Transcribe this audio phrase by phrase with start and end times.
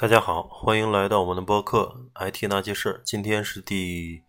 [0.00, 1.92] 大家好，欢迎来到我们的播客
[2.30, 2.92] 《IT 那些事儿》。
[3.04, 4.22] 今天是第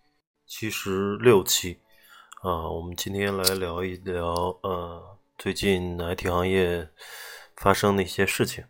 [0.48, 1.78] 七十六期，
[2.42, 6.90] 啊，我们今天来聊一聊，呃，最近 IT 行业
[7.56, 8.64] 发生的一些事情。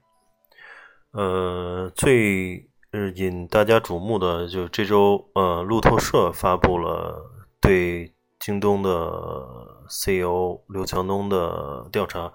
[1.12, 2.70] 呃，最
[3.16, 7.31] 引大家瞩目的，就是这周，呃，路透社发布了
[7.62, 8.91] 对京东的
[9.88, 12.34] CEO 刘强东的调查。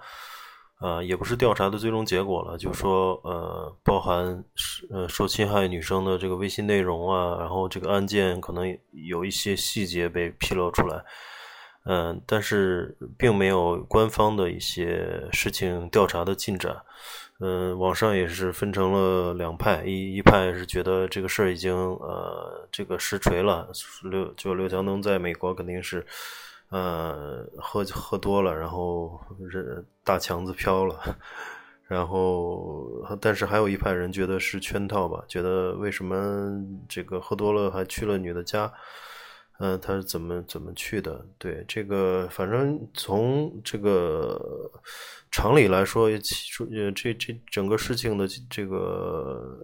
[0.85, 4.45] 呃，也不是调查的最终结果了，就说呃，包含
[4.91, 11.03] 呃受侵害女生的这个微信内容啊，然后这个案件可能有一些细节被披露出来，
[11.85, 16.79] 嗯，但是并没有官方的一些事情调查的进展，
[17.39, 23.67] 嗯，网上也是分成了两派，一一派是觉得这个事儿已经呃这个实锤了，
[24.03, 26.05] 刘就刘强东在美国肯定是。
[26.69, 30.99] 呃，喝喝多了，然后人大强子飘了，
[31.87, 36.51] 然后但是还有一派人觉得是圈套吧，觉得为什么
[36.89, 38.71] 这个喝多了还去了女的家？
[39.59, 41.25] 嗯，他是怎么怎么去的？
[41.37, 44.69] 对这个，反正从这个
[45.31, 46.09] 常理来说，
[46.93, 49.55] 这这整个事情的这个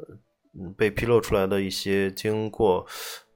[0.78, 2.86] 被披露出来的一些经过。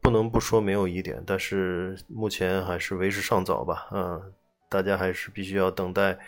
[0.05, 3.87] 不能不说没有疑点，但是目前还是为时尚早吧。
[3.91, 4.21] 嗯，
[4.69, 6.19] 大家还是必须要等待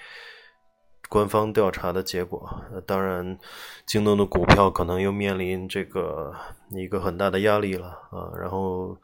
[1.08, 2.60] 官方调查的结果。
[2.88, 3.38] 当然，
[3.86, 6.34] 京东的股票可能又面临这个
[6.72, 8.34] 一个很大的压力了啊。
[8.42, 8.98] 然后，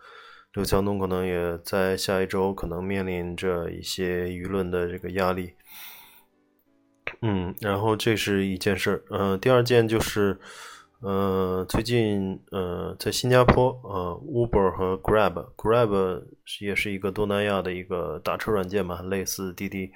[0.53, 5.53] 刘强东可能也在下一周可能面临着一些舆论的这个压力。
[7.21, 9.03] 嗯，然后这是一件事儿。
[9.11, 10.39] 嗯，第二件就是。
[11.03, 16.23] 呃，最近呃，在新加坡，呃，Uber 和 Grab，Grab
[16.61, 19.91] 也是一个东南亚的一个打车软件嘛，类似滴滴。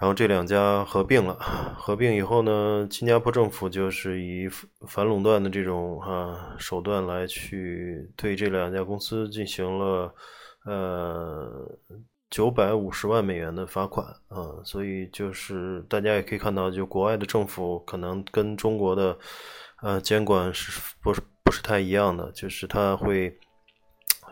[0.00, 1.34] 然后这两家合并了，
[1.78, 4.48] 合并以后呢，新加坡政府就是以
[4.88, 10.12] 反垄断的这种啊手段来去对这两家公司进行了
[10.64, 11.78] 呃
[12.30, 19.16] 九百五十万美元的罚款啊，所以就是大家也可以看到，就国外的政府可能跟中国的。
[19.80, 22.32] 呃，监管是不是不是太一样的？
[22.32, 23.38] 就是他会，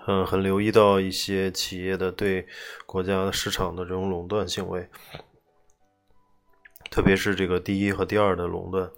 [0.09, 2.47] 嗯，很留意到一些企业的对
[2.85, 4.89] 国家市场的这种垄断行为，
[6.91, 8.91] 特别是这个第一和第二的垄断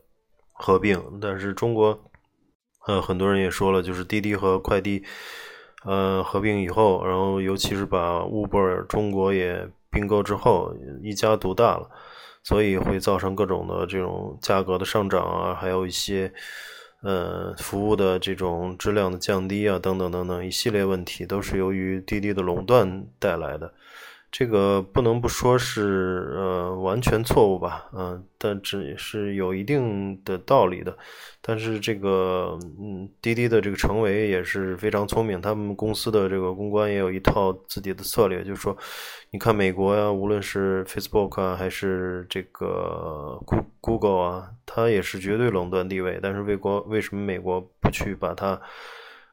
[0.53, 1.19] 合并。
[1.21, 2.11] 但是中国，
[2.87, 5.05] 呃，很多人也说了，就是滴滴和快滴，
[5.85, 11.91] 呃，合并以后，然后尤其是把 Uber 中国也并购之后，一家独大了。
[12.49, 16.33] 所以会造成各种的这种价格的上涨啊，还有一些
[17.03, 23.71] 呃服务的这种质量的降低啊，等等等等一系列问题，都是由于滴滴的垄断带来的。
[24.31, 30.97] 这个不能不说是呃完全错误吧，嗯，但只是有一定的道理的。
[31.41, 38.77] 但是这个嗯滴滴的这个成为也是非常聪明，他们公司的这个公关也有一套自己的策略，就是说，
[39.31, 43.41] 你看美国呀，无论是 Facebook 啊，还是这个
[43.81, 48.61] Google 啊，它也是绝对垄断地位，但是为国为什么美国不去把它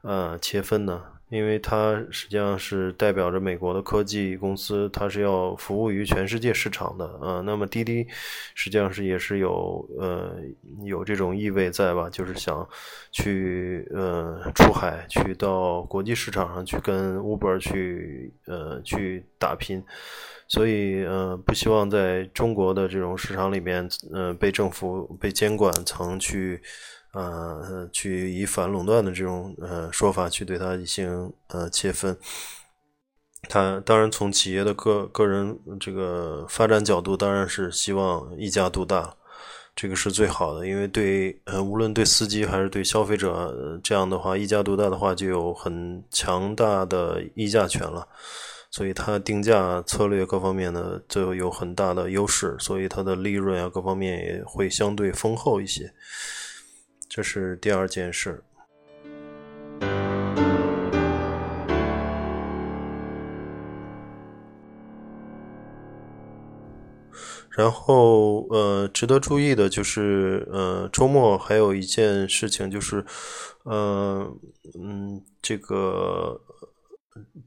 [0.04, 1.02] 呃切分呢？
[1.30, 7.42] 因为它实际上是代表着美国的科技公司，它是要服务于全世界市场的啊。
[7.42, 8.06] 那么滴滴
[8.54, 10.36] 实际上是也是有呃
[10.84, 12.08] 有这种意味在吧？
[12.10, 12.68] 就是想
[13.12, 19.84] 去呃出海，去到国际市场上去跟 Uber 去呃去打拼，
[20.48, 26.62] 所以呃不希望在中国的这种市场里面呃被政府被监管层去。
[27.16, 32.18] 呃，去以反垄断的这种呃说法去对它进行呃切分，
[33.48, 39.16] 它当然从企业的个个人这个发展角度，当然是希望一家独大，
[39.74, 48.06] 这个是最好的，因为对呃无论对司机还是对消费者，这样的话一家独大的话就有很强大的议价权了，
[48.70, 55.90] 所以它定价策略各方面呢就有很大的优势，所以它的利润啊各方面也会相对丰厚一些。
[57.16, 58.44] 这是第二件事。
[67.50, 73.06] 然后呃，值得注意的就是呃，周末还有一件事情就是，
[73.64, 74.30] 呃
[74.78, 76.42] 嗯，这个。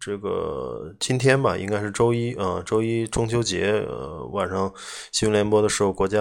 [0.01, 4.73] 这个今天吧，应该是周一啊，周一中秋节，呃，晚上
[5.13, 6.21] 新闻联播的时候，国家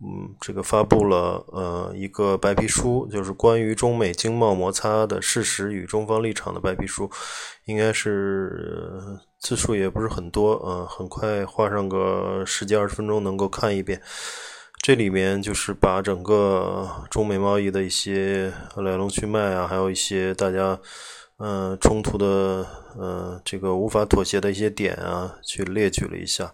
[0.00, 7.08] 嗯，这个发布了呃一个白皮书，就是关于中美经贸摩擦的事实与中方立场的白皮书，
[7.66, 9.00] 应该是
[9.38, 14.00] 字数也不是很多，呃，很快花上个十几二十分钟能够看一遍。
[14.82, 20.80] 这里面就是把整个中美贸易的一些来龙去脉啊，还有一些大家。
[21.38, 22.66] 嗯，冲突的，
[22.98, 26.52] 呃，这个无法妥协的一些点啊，去列举了一下。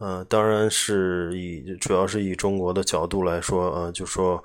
[0.00, 4.42] 嗯，当然是以主要是以中国的角度来说，呃，就说，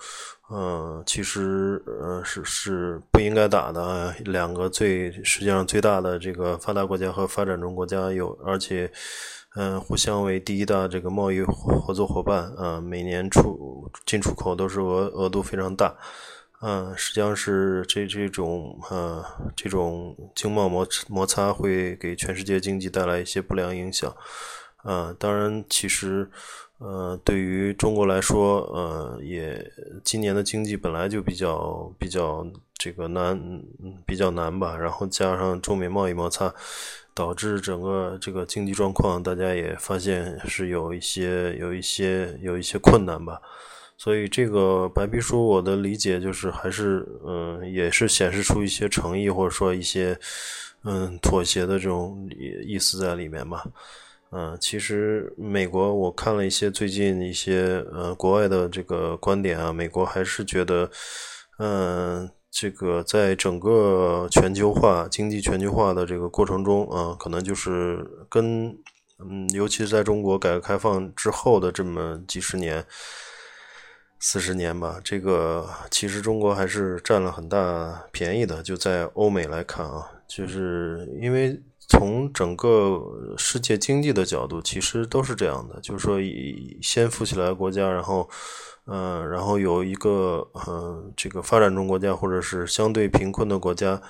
[0.52, 4.14] 嗯，其实，呃，是是不应该打的。
[4.26, 8.92] 两个最实际上最大的这个发达国家和发展中国家有，而且，
[9.56, 15.96] 嗯，互相为第一大这个贸易合作伙伴，啊，每年出进出口都是额额度非常大。
[16.66, 19.22] 嗯，实际上是这这种呃
[19.54, 24.16] 这种经贸摩摩擦会给全世界经济带来一些不良影响。
[24.84, 26.30] 呃，当然，其实
[26.78, 29.70] 呃对于中国来说，呃也
[30.06, 33.62] 今年的经济本来就比较比较这个难，
[34.06, 34.78] 比较难吧。
[34.78, 36.54] 然后加上中美贸易摩擦，
[37.14, 43.42] 导致整个这个经济状况，大家也发现是有一些有一些有一些困难吧。
[44.04, 50.20] 所以这个白皮书，我的理解就是还是嗯，也是显示出一些诚意，或者说一些
[50.84, 52.30] 嗯妥协的这种
[52.66, 53.64] 意思在里面吧。
[54.32, 60.92] 嗯，其实美国我看了一些最近一些呃国外的这个观点啊，美国还是觉得
[61.60, 68.68] 嗯，这个在整个全球化经济全球化的这个过程中啊，可能就是跟
[69.20, 72.86] 嗯，尤其是在中国改革开放之后的这么几十年。
[74.26, 78.64] 四十年吧，这个其实中国还是占了很大便宜的。
[78.64, 83.02] 就在欧美来看啊，就是因为从整个
[83.38, 88.30] 世界经济的角度，其实都是这样的，就是说以先富起来国家，然后，
[88.86, 94.02] 嗯，然后有一个嗯，这个发展中国家或者是相对贫困的国家。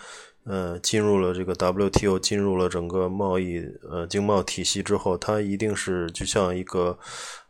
[0.46, 7.00] 呃，进入了这个 WTO，进入了整个贸易呃经贸体系之后，它一定是就像一个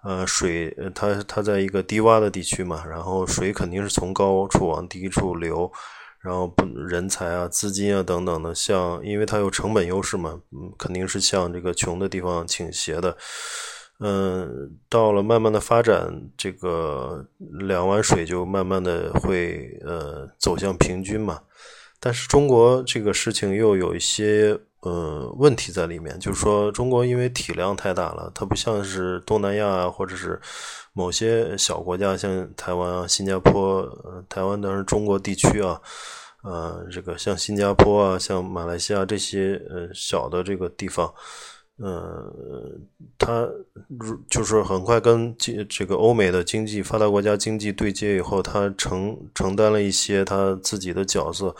[0.04, 5.72] 呃水，它它在一个低洼的地区嘛，然后水肯定是从高处往低处流，
[6.22, 13.18] 然后不人才啊、资金啊等等的，像因为它有成本优势嘛，嗯，肯定是向这个穷的地方倾斜的。
[14.00, 21.40] 嗯，到了慢慢的发展，这个两碗水就慢慢的会呃走向平均嘛。
[22.00, 30.39] 但是中国这个事情又有一些呃问题在里面，就是说中国因为体量太大了，它不像是东南亚啊，或者是
[30.91, 35.80] 某些小国家，像台湾啊、新加坡，呃台湾当然中国地区啊，
[36.44, 41.13] 呃，这个像新加坡啊、像马来西亚这些呃小的这个地方，
[41.77, 42.31] 呃，
[43.18, 43.47] 它
[44.30, 45.33] 就是很快跟
[45.69, 51.56] 这个欧美的经济发达国家经济对接以后，它承承担了一些它自己的角色。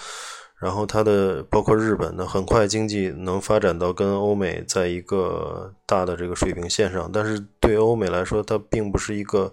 [0.60, 9.52] 然后它的包括日本呢，很快经济能发展到跟欧美在一个大的这个水平线上，但是对欧美来说，它并不是一个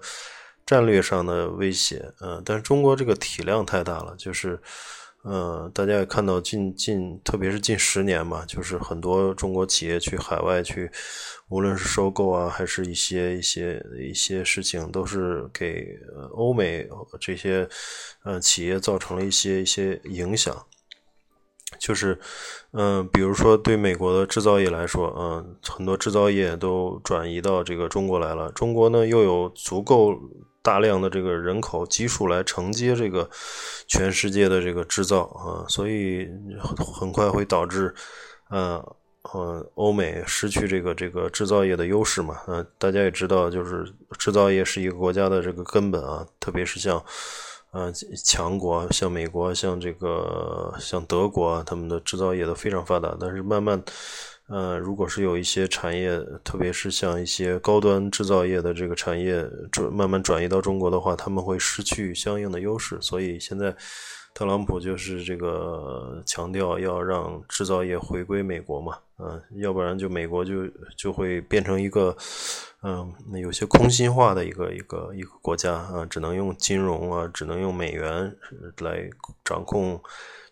[0.65, 4.57] 战略上的威胁，嗯，但是中国这个体量太大了，就是，
[5.25, 10.89] 呃，大家也看到近近，特别是近十年嘛，就是很多中国企业去海外去，
[11.49, 15.99] 无论是收购啊，还是一些一些一些事情，都是给
[16.35, 17.69] 欧美这些
[18.23, 20.57] 呃企业造成了一些一些影响。
[21.79, 22.19] 就是，
[22.73, 28.51] 嗯，比如说对美国的制造业来说，嗯，很多制造业都转移到这个中国来了。
[28.53, 30.15] 中国呢又有足够
[30.63, 33.29] 大量的这个人口基数来承接这个
[33.87, 36.29] 全世界的这个制造啊，所以
[36.99, 37.95] 很快会导致，
[38.51, 38.85] 呃，
[39.33, 42.37] 呃，欧美失去这个这个制造业的优势嘛。
[42.49, 47.03] 嗯，大家也知道，就是制造业是一个国家的这个根本啊，特别是像。
[47.73, 47.93] 呃，
[48.25, 53.17] 强国像美国，像这个像德国，他们的制造业都非常发达。
[53.21, 53.83] 但是慢慢，
[54.49, 62.99] 呃，如果是有一些产业，特别是像一些高端制造业的这个产业转慢慢转移到中国的话，他们会失去相应的优势。
[63.01, 63.75] 所以现在。
[64.33, 72.17] 特朗普就是这个强调要让制造业回归美国嘛，嗯，要不然就美国就就会变成一个，
[72.83, 78.35] 嗯，有些空心化的一个一个一个国家啊，只能用金融啊，只能用美元
[78.79, 79.11] 来
[79.45, 80.01] 掌控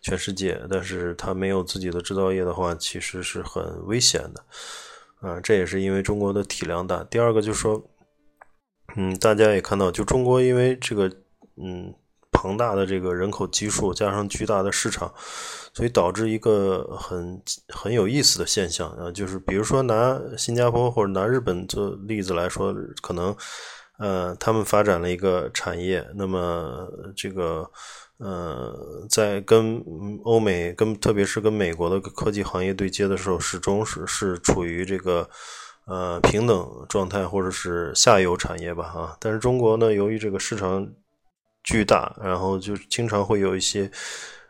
[0.01, 7.03] 全世界，但是他没有自己的制造业的话，其实是很危险的，啊，这也是因为中国的体量大。
[7.05, 7.83] 第二个就是说。
[8.95, 11.07] 嗯，大家也看到，就中国因为这个
[11.61, 11.93] 嗯
[12.39, 15.13] 庞大的这个人口基数，加上巨大的市场，
[15.73, 23.35] 所以导致一个很很有意思的现象啊，就是比如说拿新加坡或者拿日本做例子来说，可能
[23.97, 27.69] 呃他们发展了一个产业，那么这个。
[28.21, 28.75] 呃，
[29.09, 29.81] 在跟
[30.25, 35.25] 欧美、跟特别是跟美国的科技行业对接的时候，始终是是处于这个
[35.85, 39.15] 呃平等状态，或者是下游产业吧，啊。
[39.21, 40.85] 但是中国呢，由于这个市场
[41.69, 43.89] 巨大，然后就经常会有一些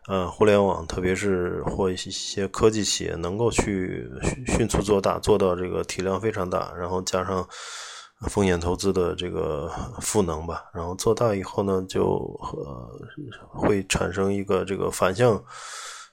[0.08, 4.10] 呃互联网，特别是或一些科技企业能够去
[4.48, 7.48] 迅速做大，做到这个体量非常大，然后加上。
[8.28, 9.72] 风险投资的这个
[10.02, 12.04] 赋能吧，然后做大以后呢，就
[12.52, 13.00] 呃
[13.48, 15.42] 会产生一个这个反向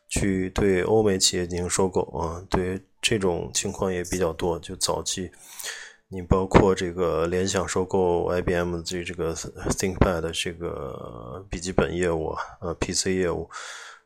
[0.08, 4.56] 去对欧美企业进行收购啊，对这种情况也比较多。
[4.60, 5.28] 就早期，
[6.08, 13.50] 你包括这个联想收购 IBM 这这个 ThinkPad 这个笔记本业务呃 PC 业务，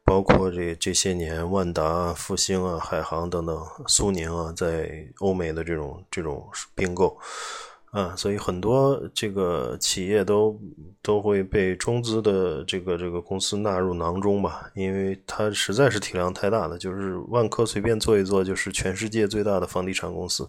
[0.02, 7.18] 包括这这些年万达、复兴啊、海航等等、苏宁啊在欧美的这种这种并购。
[7.90, 10.56] 啊，所以很多这个企业都
[11.10, 20.48] 都会被中资的这个这个公司纳入囊中吧，因为它实在是体量太大了，就是万科随便做一做就是全世界最大的房地产公司，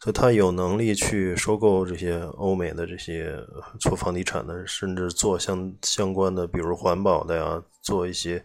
[0.00, 3.36] 所以它有能力去收购这些欧美的这些
[3.78, 8.42] 做房地产的，甚至做相相关的，比如环保的呀，做一些。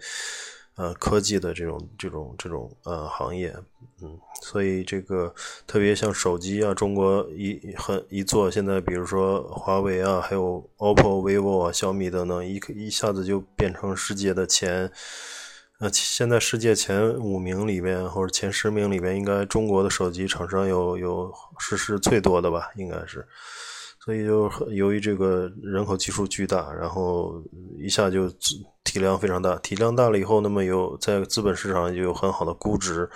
[0.75, 3.55] 呃，科技的这种、这种、这种呃行业，
[4.01, 5.33] 嗯，所以这个
[5.65, 14.91] 特别像手机啊，中国一很一做，现在比如说华为啊，还有 OPPO、vivo 啊、小米等等，一一下子就变成世界的前，
[15.79, 23.25] 呃，现在世界前五名里面或者前十名里面，应该中国的手机厂商有有是是最多的吧，应该是。
[24.05, 27.43] 所以就由于这个人口基数巨大，然后
[27.79, 28.29] 一下就
[28.83, 33.09] 体量非常大，体量大了以后，那么有在资本市场就有很好的估值，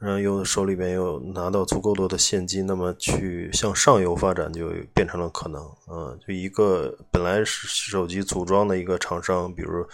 [0.00, 5.62] 然后又手里边又拿到足够多的现金，那么去向上游发展就变成了可能。
[5.92, 9.86] 嗯，就一个本来是手机组装的一个厂商，比如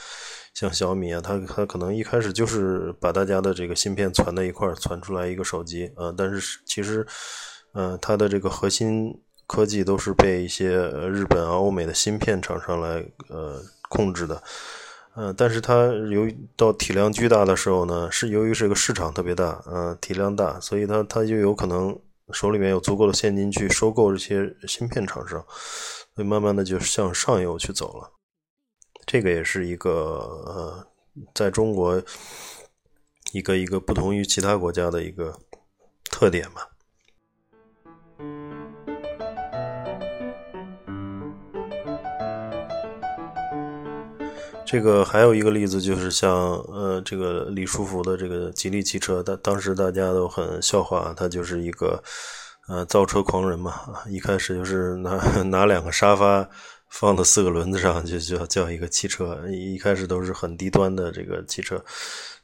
[0.54, 7.04] 像小米啊，它它可能一开始就是把大家的这个芯片攒在一块儿，攒出来一个手机啊，但是其实，
[7.75, 9.12] 嗯，它的这个核心。
[9.50, 10.69] 科技都是被一些
[11.09, 14.40] 日本啊、欧美的芯片厂商来呃控制的，
[15.16, 21.99] 嗯，但是它由于到体量巨大的时候呢，是由于这个市场特别大，嗯，体量大，所以它它就有可能
[22.30, 25.45] 手里面有足够的现金去收购这些芯片厂商，
[26.14, 28.09] 所以慢慢的就向上游去走了。
[29.04, 29.92] 这个也是一个
[30.47, 30.87] 呃，
[31.35, 32.00] 在中国
[33.33, 35.37] 一个一个不同于其他国家的一个
[36.04, 36.69] 特点吧。
[44.70, 52.00] 这个还有一个例子，就是像呃，这个李书福的这个吉利汽车，当当时大家都很笑话，他就是一个
[52.68, 53.80] 呃造车狂人嘛。
[54.08, 56.48] 一开始就是拿 拿两个沙发
[56.88, 59.36] 放到四个轮子上，就叫叫一个汽车。
[59.48, 61.84] 一开始都是很低端的这个汽车，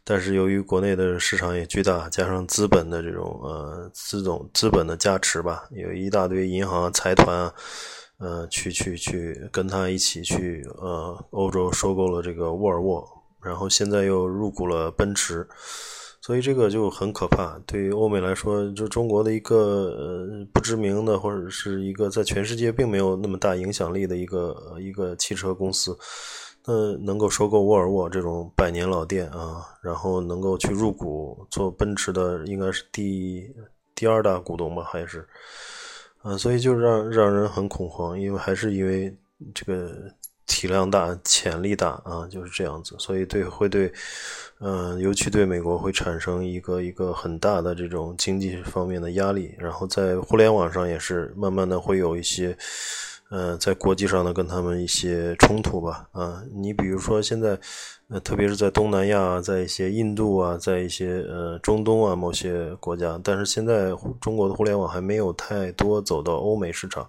[0.02, 7.54] 但是由于国内的市场也巨大，加上资本的这种呃资种资本的加持吧，有一大堆银行财团啊。
[8.18, 13.06] 呃，去去去跟他一起去呃，欧洲收购了这个沃尔沃，
[13.42, 15.46] 然后现在又入股了奔驰，
[16.22, 17.58] 所以这个就很可怕。
[17.66, 25.94] 对于欧美来说，就中国的一个呃不知名的或者是一个在全世界并没有那么大影响力的一个一个汽车公司，
[26.66, 33.54] 那能够收购沃尔沃这种百年老店啊，然后能够去入股做奔驰的，应该是第
[33.94, 35.28] 第二大股东吧，还是？
[36.26, 39.16] 啊，所以就让让人很恐慌，因为还是因为
[39.54, 40.12] 这个
[40.44, 42.96] 体量大、潜力大啊，就是这样子。
[42.98, 43.92] 所以对会对，
[44.58, 49.54] 嗯，尤其对美国会产生一个一个很大的这种经济方面的压力。
[49.56, 52.58] 然后在互联网上也是慢慢的会有一些，
[53.30, 56.08] 呃，在国际上呢跟他们一些冲突吧。
[56.12, 57.58] 啊，你比如说现在。
[58.08, 63.90] 呃，特别是在东南亚，在一些印度啊，在一些呃中东啊某些国家，但是现在
[64.20, 67.04] 中国的互联网还没有太多走到欧美市场，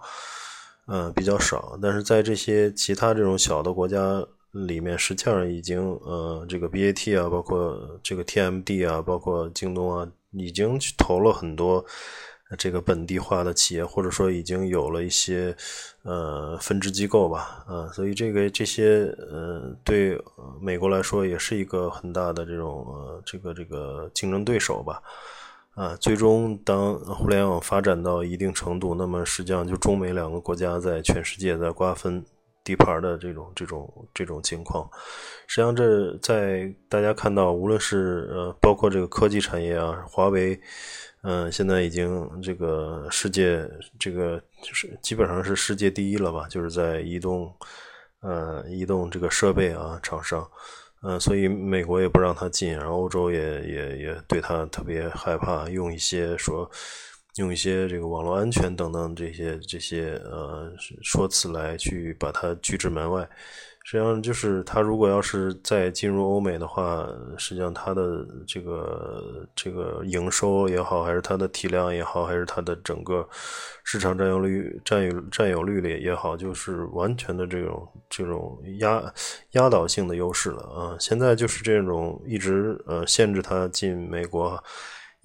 [0.88, 1.77] 嗯，比较少。
[1.79, 11.86] 但是在这些其他这种小的国家里面，实际上已经呃，这个 BAT 啊，包括这个 TMD 啊，包括京东啊，已经去投了很多。
[12.58, 15.56] 这个本地化的企业，或者说已经有了一些
[16.04, 20.18] 呃分支机构吧，啊，所以这个这些呃对
[20.62, 25.01] 美国来说也是一个很大的这种呃这个这个竞争对手吧，
[25.74, 32.24] 啊，最终当互联网发展到一定程度，那么实际上就中美两个国家在全世界在瓜分
[32.63, 34.89] 地盘的这种这种这种情况。
[35.48, 40.60] 实际上，这在大家看到，无论是呃，包括这个科技产业啊，华为，
[41.24, 43.69] 嗯，现在已经这个世界
[44.00, 47.53] 这个就是基本上是世界第一了吧，就是在移动，
[48.21, 50.50] 呃，移动这个设备啊，厂商。
[51.03, 56.69] 嗯，所以美国也不让他进，然后欧洲也也也对他特别害怕，用一些说，
[57.38, 63.27] 用一些这个网络安全等等这些这些呃说辞来去把它拒之门外。
[63.89, 73.25] 实际上，就是他如果要是再进入欧美的话，实际上他的这个这个营收也好，还是他的体量也好，还是他的整个
[73.86, 79.01] 市场占有率占有占有率里也好，就是完全的这种这种压
[79.51, 80.98] 压倒性的优势了啊！
[81.00, 84.62] 现在就是这种一直呃限制他进美国，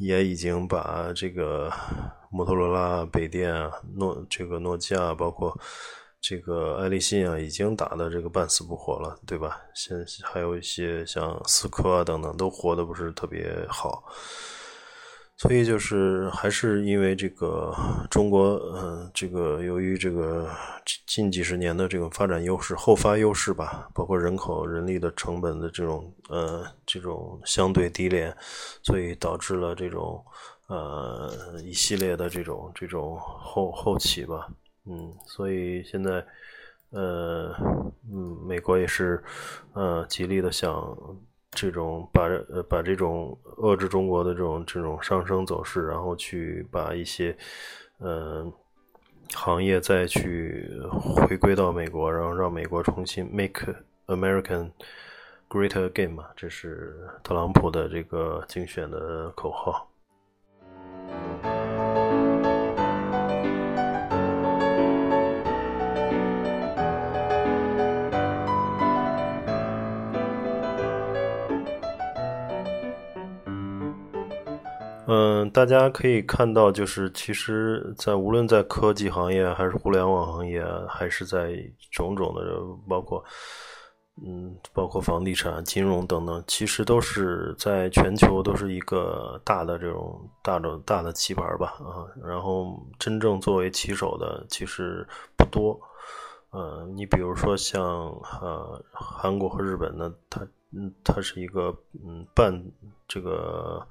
[0.05, 1.73] 也已经把这个
[2.31, 5.57] 摩托罗拉、北电啊、诺这个诺基亚包括。
[6.25, 9.61] 这个爱立信啊，已经打的这个半死不活了，对吧？
[9.75, 14.05] 现还有一些像思科啊等等，都活的不是特别好。
[15.43, 17.75] 所以就是还是因为这个
[18.09, 20.49] 中国，嗯，这个由于这个
[21.05, 28.33] 近几十年的这种发展优势、后发优势吧，包括人口、人力的成本的这种呃这种相对低廉，
[28.85, 30.25] 所以导致了这种
[30.69, 34.47] 呃一系列的这种这种后后起吧。
[34.87, 36.25] 嗯，所以现在，
[36.91, 37.53] 呃，
[38.09, 39.21] 嗯，美国也是，
[39.73, 40.97] 呃，极力的想
[41.53, 47.37] 这种把呃把这种遏制中国的这种这种上升走势，然后去把一些，
[48.01, 48.51] 嗯，
[49.35, 53.75] 行业再去回归到美国，然后让美国重新 make
[54.07, 54.71] American
[55.49, 59.89] great again 嘛，这是特朗普的这个竞选的口号。
[75.53, 81.53] 大家可以看到，就是其实，在无论在科技行业，还是互联网行业，还是在
[81.91, 83.23] 种种的，包括
[84.27, 92.09] 嗯，包括房地产、金融等等，其实都是在全球都是一个大的这种大的大的棋盘吧啊。
[92.23, 95.79] 然后真正作为棋手的其实不多。
[96.51, 97.83] 呃，你比如说像
[98.41, 102.53] 呃韩国和日本呢，它嗯它是一个嗯半
[103.07, 103.87] 这个。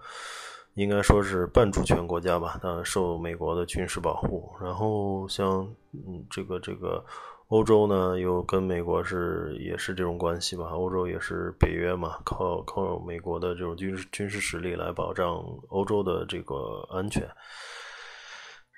[0.75, 4.49] 应该说是半主权国家吧，它受美国的军事保护。
[4.61, 7.03] 然后像嗯，这个这个
[7.47, 10.69] 欧洲呢，又跟美国是也是这种关系吧。
[10.71, 17.27] 欧洲也是北约嘛，靠靠美国的这种军事军事实力来保障欧洲的这个安全。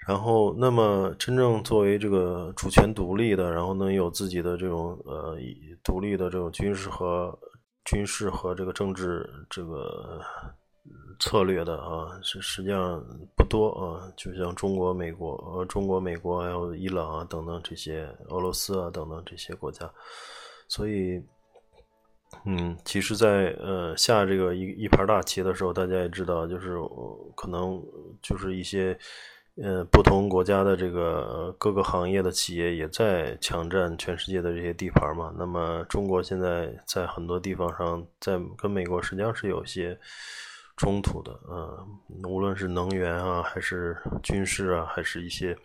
[0.08, 5.38] 然后，那么真正作为这个主权独立的，然后能有自己的这种呃
[5.84, 7.38] 独立的这种军事和
[7.86, 10.20] 军事和这个政治这个。
[11.20, 13.02] 策略的啊，是实际上
[13.36, 19.90] 不多啊，就像中国、美国呃，中国、美国还有伊朗啊等等这些，俄罗斯啊等等这些国家，
[20.68, 21.24] 所以，
[22.46, 26.78] 嗯，其实，在呃下这个一一盘大棋的时候，大家也知道，就是
[27.36, 27.82] 可能
[28.22, 28.98] 就是一些
[29.56, 35.34] 呃不同国家的这个各个行业的企业也在抢占全世界的这些地盘嘛。
[35.38, 39.98] 那么，中国现在在很多地方上，在跟美国实际上是有些。
[40.76, 41.88] 冲突的，嗯，
[42.28, 45.56] 无论是能源啊，还是军事啊，还是一些，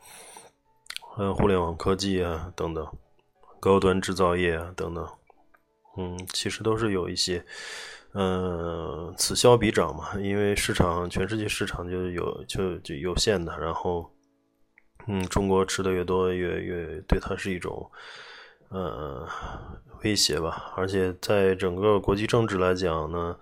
[1.17, 2.87] 呃，互联网科技啊等等，
[3.59, 5.09] 高端制造业啊等等，
[5.97, 7.43] 嗯，其实都是有一些，
[8.13, 14.13] 嗯，此消彼长嘛，因为市场，全世界市场就有就就有限的，然后，
[15.07, 17.91] 嗯，中国吃的越多，越越对它是一种，
[18.69, 19.27] 呃，
[20.05, 23.35] 威胁吧，而且在整个国际政治来讲呢。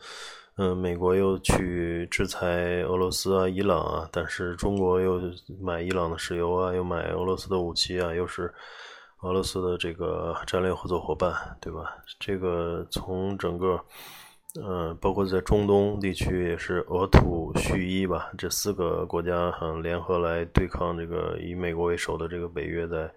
[0.59, 5.21] 嗯，美国又去制裁俄罗斯啊、伊朗啊，但是中国又
[5.61, 8.51] 买伊朗的石油啊，又买俄罗斯的武器啊，又是
[9.21, 11.99] 俄罗斯的这个战略合作伙伴，对吧？
[12.19, 13.79] 这个从整个，
[14.63, 23.13] 嗯，包括在中东地区也是俄土叙伊吧，这四个国家联合来对抗这个以美国为首的这个北约在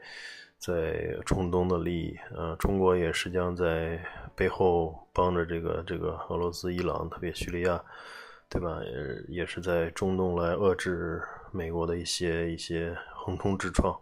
[0.59, 3.99] 在中东的利益，呃，中国也实际上在。
[4.35, 7.83] 背后帮着这个这个俄罗斯、伊朗，特别叙利亚，
[8.47, 8.79] 对吧？
[8.81, 13.93] 也也是在中东来遏制美国的一些一些横冲直撞。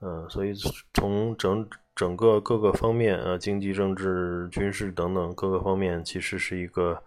[0.00, 0.52] 嗯，所以
[0.92, 7.00] 从整整个各个方面啊，经济、政治、军事等等各个方面，其实是一个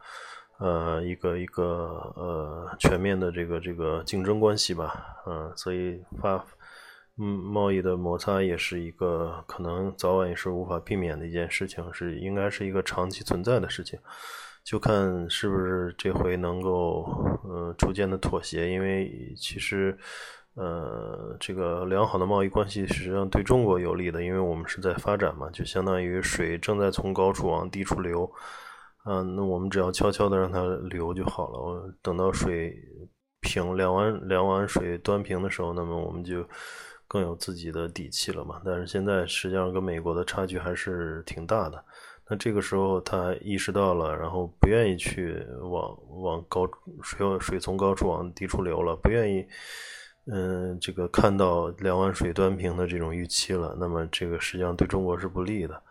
[0.59, 6.41] 呃一个一个呃全面的这个这个竞争关系吧，嗯，所以发
[7.19, 13.99] 嗯贸易的摩擦也是一个可能早晚也是无法避免的一件事情，是应该是一个长期存在的事情。
[14.63, 17.07] 就看是不是这回能够，
[17.43, 19.97] 呃，逐渐的妥协，因为其实，
[20.53, 28.31] 呃，这个良好的贸易关系实际上对中国有利的，因为我们是在发展嘛，就相当于水正在从高处往低处流，
[29.05, 31.91] 嗯，那我们只要悄悄的让它流就好了。
[32.03, 32.75] 等到水
[33.39, 36.45] 平两碗两碗水端平的时候，那么我们就
[37.09, 38.61] 更有自己的底气了嘛。
[38.63, 41.83] 但是现在实际上跟美国的差距还是挺大的。
[42.31, 46.69] 那这个时候他意识到了，然后不愿意去往往高
[47.01, 49.43] 水水从高处往低处流了，不愿意，
[50.31, 53.75] 嗯，这个看到两碗水端平的这种预期了。
[53.79, 55.81] 那么这个实际上对中国是不利的，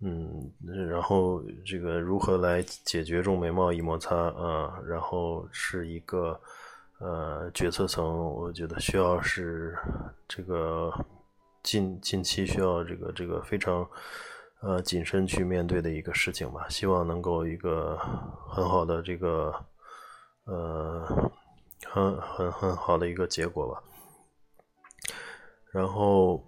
[0.00, 0.48] 嗯，
[0.88, 4.78] 然后这个如何来解决中美贸易摩擦啊？
[4.86, 6.40] 然后是一个
[6.98, 9.76] 呃决策层，我觉得需要是
[10.26, 10.92] 这个
[11.62, 13.88] 近近期需要这个这个非常。
[14.60, 17.96] 呃，谨慎去面对的一个事情吧，希望能够一个
[18.50, 19.54] 很好的这个，
[20.46, 21.30] 呃，
[21.86, 23.80] 很很很好的一个结果吧。
[25.70, 26.44] 然后，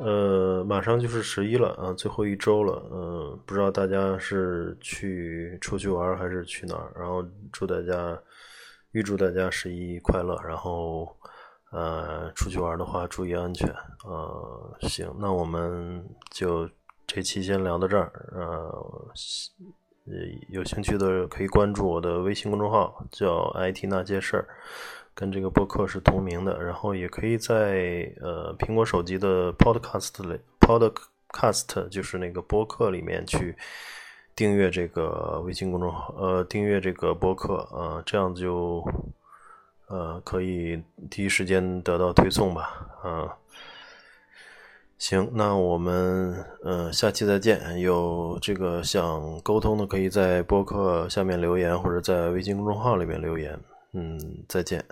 [0.00, 6.92] 呃，马上就是十一了啊，最后一周了，嗯，不知道大家是去出去玩还是去哪儿？
[6.98, 8.18] 然后祝大家，
[8.92, 11.16] 预祝大家十一快乐，然后。
[11.72, 13.72] 呃，出去玩的话注意安全。
[14.04, 16.68] 呃，行，那我们就
[17.06, 18.10] 这期先聊到这儿。
[18.32, 19.06] 呃，
[20.48, 24.48] 有兴趣的可以关注我的微信公众号，叫 “IT 那些事儿”，
[25.14, 26.62] 跟这个播客是同名的。
[26.62, 33.56] 然后也可以在呃苹果手机的 Podcast 里，Podcast 就是那个播客里面去
[34.34, 38.84] 订阅这个微信公众号，呃，订阅这个播客，呃，这样就。
[39.92, 43.28] 呃，可以第一时间得到推送吧，嗯，
[44.98, 47.76] 行，那我们呃下期再见。
[47.80, 53.58] 有这个想沟通的，可以在播客下面留言，或者在微信公众号里面留言。
[53.92, 54.84] 嗯，再见。